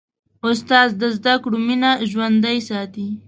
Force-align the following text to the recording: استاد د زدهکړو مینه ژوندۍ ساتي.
استاد 0.47 0.89
د 1.01 1.03
زدهکړو 1.15 1.57
مینه 1.67 1.91
ژوندۍ 2.09 2.57
ساتي. 2.69 3.07